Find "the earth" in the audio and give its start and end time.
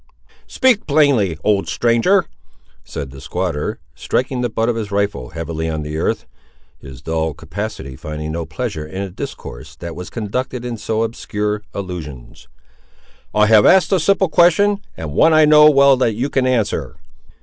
5.83-6.25